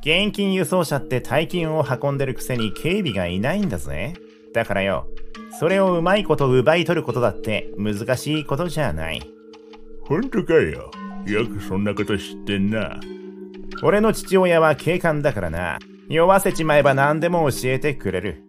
[0.00, 4.14] 現金輸送車って大金を運んでるくせに警備がいないんだぜ。
[4.54, 5.06] だからよ、
[5.58, 9.22] それをうまいこと奪い取ることだって難しいことじゃない。
[10.04, 10.90] ほんとかよ。
[11.26, 12.98] よくそんなこと知ってんな。
[13.82, 15.78] 俺の父親は警官だからな。
[16.08, 18.42] 酔わせちまえば何でも教えてくれる。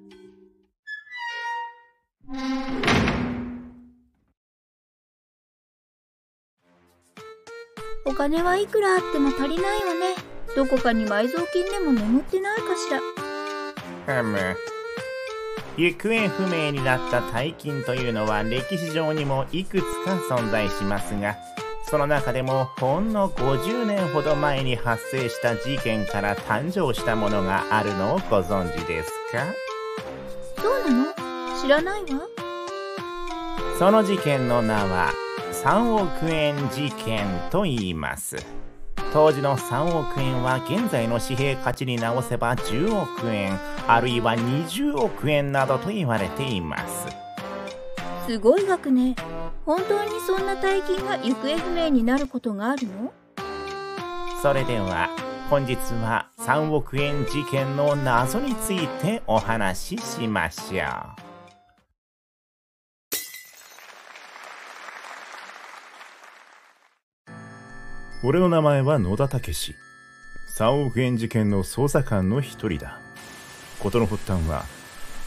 [8.06, 10.19] お金はいくらあっても足りないわね。
[10.56, 13.00] どこかに埋蔵金でも眠ってないかしら？
[14.22, 14.38] ふむ。
[15.78, 21.38] 行方不明になった大金というのは歴史上にもいくつか存在しますが、
[21.86, 29.46] その中でもほんの50年ほど前に発生した事件から誕生したものがあるのをご存知ですか？
[30.62, 31.62] そうなの？
[31.62, 32.28] 知らないわ。
[33.78, 35.12] その事件の名は
[35.64, 38.36] 3億円事件と言います。
[39.12, 47.08] 当時の3億円は現在の紙幣価値に直せば10億円あるいは20億円などと言われています。
[48.28, 49.16] すごい額ね。
[49.66, 53.12] 本当にそんな大金が行方不明になることがあるの？
[54.42, 55.10] それでは
[55.50, 60.84] 本日は3億円事件の謎についてお話ししましょ
[61.26, 61.29] う
[68.22, 69.78] 俺の名前は野田武史。
[70.50, 73.00] 3億円事件の捜査官の一人だ。
[73.80, 74.66] 事の発端は、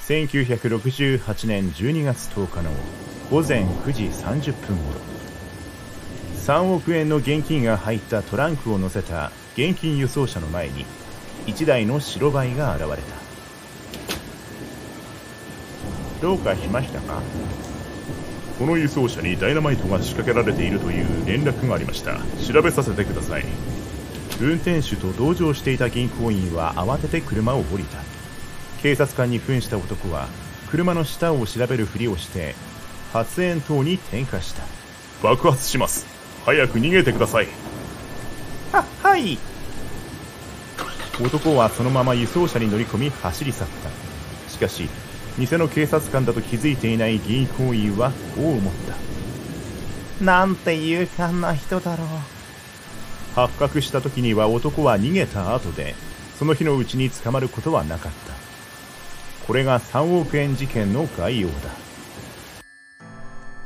[0.07, 2.71] 1968年12月10日の
[3.31, 5.01] 午前9時30分頃。
[6.37, 10.85] 3億円の現金が入ったトランクを乗せた現金輸送車の前に、
[11.47, 13.03] 1台の白バイが現れた。
[16.21, 17.23] どうかしましたか？
[18.63, 22.21] この輸送車にダイナマイトが仕掛けられているという連絡がありました。
[22.47, 23.45] 調べさせてください。
[24.41, 27.99] 運転手と同乗していた銀行員は慌てて車を降りた。
[28.81, 30.29] 警察官に扮した男は
[30.71, 32.55] 車の下を調べるふりをして
[33.13, 34.63] 発煙筒に点火した。
[35.25, 36.07] 爆発します。
[36.45, 37.49] 早く逃げてください。
[38.71, 39.39] ははい。
[41.21, 43.69] 男はそのまま輸送車に乗り込み走り去っ
[44.47, 44.53] た。
[44.53, 44.89] しかし
[45.39, 48.75] 偽の警察官だと気づいていない銀行員はこう思っ
[50.19, 50.25] た。
[50.25, 52.09] なんて勇敢な人だろう。
[53.35, 55.95] 発覚した時には男は逃げた後で、
[56.39, 59.47] その日のうちに捕まることはなかった。
[59.47, 61.55] これが3億円事件の概要だ。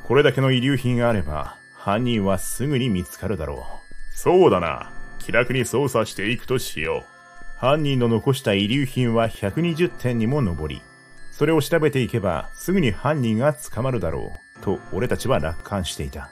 [0.04, 4.16] これだけの遺留品があれば、犯人はすぐに見つかるだろう。
[4.16, 4.92] そうだな。
[5.18, 7.58] 気楽に捜査していくとしよう。
[7.58, 10.82] 犯人の残した遺留品は120点にも上り、
[11.36, 16.30] それを調べていけばすぐに犯人が捕まるだろう、と俺たちは楽観していた。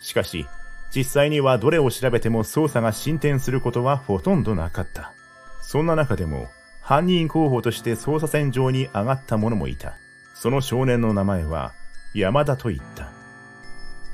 [0.00, 0.46] しかし、
[0.94, 5.12] 実際にはどれを調べても捜査が進展することはほとんどなかった。
[5.60, 6.46] そんな中でも、
[6.80, 9.98] 犯人候補として捜査線上に上がった者もいた。
[10.34, 11.74] その少年の名前は、
[12.14, 13.10] 山田と言った。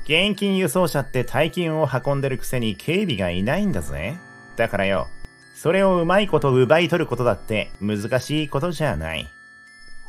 [0.05, 4.17] 現金輸送車って大金を運んでるくせに警備がいないんだぜ。
[4.55, 5.07] だからよ、
[5.53, 9.34] それをうまいこと奪い取ることだって難しいことじゃない。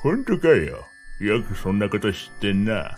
[0.07, 0.87] ほんとかよ？
[1.19, 2.97] よくそんなこと知ってんな。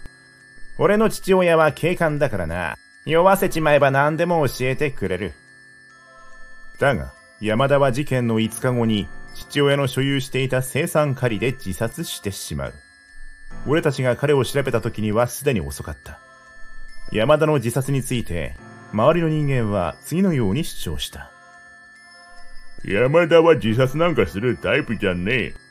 [0.77, 2.77] 俺の父親は警官だからな。
[3.07, 5.33] 酔わせちまえば何でも教えてくれる。
[6.79, 12.75] だが、山田は事件の5日後に父親の所有していた生産狩りで自殺してしまう。
[13.67, 16.19] 俺たちが彼を調べた時にはすでに遅かった。
[17.11, 18.55] 山田の自殺について、
[18.93, 21.31] 周りの人間は次のように主張した。
[22.85, 25.68] 山田は自殺なんかするタイプじゃねえ。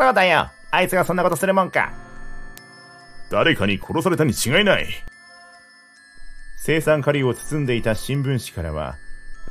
[0.00, 0.50] そうだよ。
[0.70, 1.92] あいつがそんなことするもんか。
[3.30, 4.88] 誰かに殺されたに違いない。
[6.56, 8.96] 生産狩りを包んでいた新聞紙からは、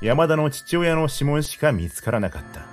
[0.01, 2.65] 山田の父親の指紋しか見つからなかった。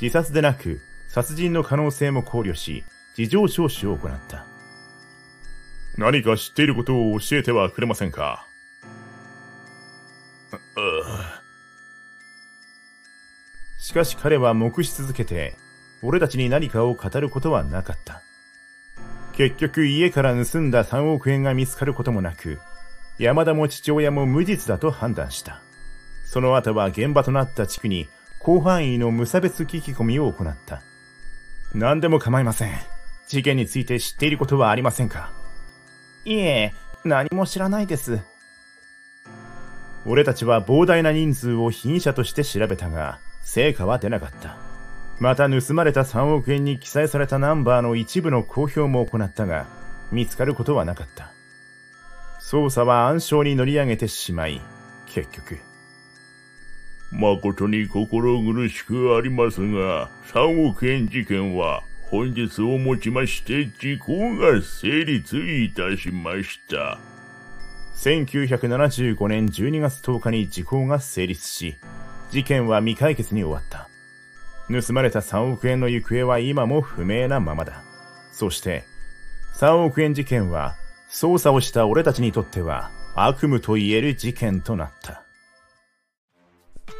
[0.00, 2.82] 自殺でなく、殺人の可能性も考慮し、
[3.14, 4.46] 事情聴取を行った。
[5.98, 8.46] 何か知っていることを教えてはくれませんか？
[13.78, 15.58] しかし彼は黙し続けて、
[16.02, 18.22] 俺たちに何かを語ることはなかった。
[19.32, 22.58] 結局家から盗んだ3億円が見つかることもなく、
[23.18, 25.62] 山田も父親も無実だと判断した。
[26.24, 28.08] その後は現場となった地区に
[28.40, 30.82] 広範囲の無差別聞き込みを行った。
[31.74, 32.72] 何でも構いません。
[33.28, 35.32] 事件について知っていることはありませんか？
[36.24, 36.72] いえ、
[37.04, 38.20] 何も知らないです。
[40.06, 44.56] 俺たちは膨大な人数を被疑者として調べたが、成果は出なかった。
[45.20, 49.66] また盗まれた3億円に記載されたナンバーの一部の公表も行ったが、
[50.10, 51.30] 見つかることはなかった。
[52.40, 54.62] 捜査は暗礁に乗り上げてしまい、
[55.06, 55.58] 結局。
[57.12, 66.98] 誠に心苦しくありますが、3億円事件は本日をもちまして時効が成立いたしました。
[67.96, 71.76] 1975年12月10日に時効が成立し、
[72.30, 73.89] 事件は未解決に終わった。
[74.70, 77.82] 盗まれた3億円の行方は今も不明なままだ。
[78.32, 78.84] そして、
[79.58, 80.76] 3億円事件は、
[81.10, 85.24] 捜査をした俺たちにとっては悪夢と言える事件となった。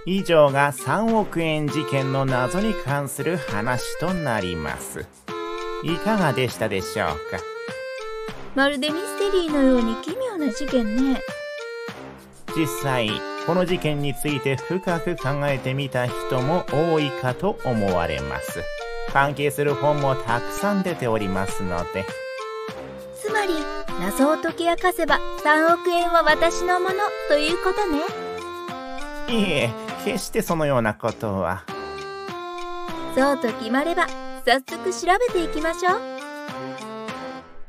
[0.05, 5.07] 以上が3億円事件の謎に関する話となります。
[5.85, 7.39] いかがでしたでしょうか？
[8.57, 11.21] まるでミステリーのように奇妙な事件ね。
[12.57, 13.11] 実際、
[13.51, 18.63] この事件について深く考えてみた人も多いかと思われます。
[19.13, 22.07] 関係する本もたくさん出ておりますので。
[23.21, 23.55] つまり、
[23.99, 26.95] 謎を解き明かせば3億円は私のもの
[27.29, 29.37] ということね。
[29.37, 29.71] いえ、
[30.05, 31.65] 決してそのようなことは。
[33.17, 34.07] そうと決まれば、
[34.47, 35.97] 早速調べていきましょ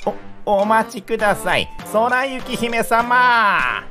[0.06, 0.14] う。
[0.46, 1.68] お、お待ちください。
[1.92, 3.91] 空雪姫様